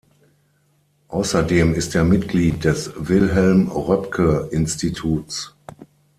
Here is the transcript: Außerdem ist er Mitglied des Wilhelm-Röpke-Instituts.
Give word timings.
Außerdem 1.09 1.75
ist 1.75 1.93
er 1.93 2.03
Mitglied 2.03 2.63
des 2.63 2.91
Wilhelm-Röpke-Instituts. 3.07 5.53